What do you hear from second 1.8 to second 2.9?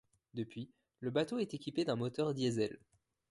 d'un moteur diesel.